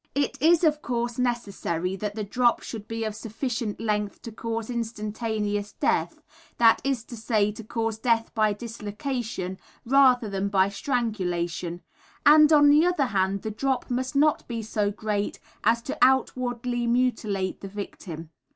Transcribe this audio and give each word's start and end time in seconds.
It 0.15 0.35
is, 0.41 0.63
of 0.63 0.81
course, 0.81 1.19
necessary 1.19 1.95
that 1.95 2.15
the 2.15 2.23
drop 2.23 2.63
should 2.63 2.87
be 2.87 3.03
of 3.03 3.13
sufficient 3.15 3.79
length 3.79 4.23
to 4.23 4.31
cause 4.31 4.67
instantaneous 4.67 5.73
death, 5.73 6.23
that 6.57 6.81
is 6.83 7.03
to 7.03 7.15
say, 7.15 7.51
to 7.51 7.63
cause 7.63 7.99
death 7.99 8.33
by 8.33 8.53
dislocation 8.53 9.59
rather 9.85 10.27
than 10.27 10.49
by 10.49 10.69
strangulation; 10.69 11.83
and 12.25 12.51
on 12.51 12.71
the 12.71 12.83
other 12.83 13.05
hand, 13.13 13.43
the 13.43 13.51
drop 13.51 13.91
must 13.91 14.15
not 14.15 14.47
be 14.47 14.63
so 14.63 14.89
great 14.89 15.39
as 15.63 15.83
to 15.83 15.95
outwardly 16.01 16.87
mutilate 16.87 17.61
the 17.61 17.67
victim. 17.67 18.31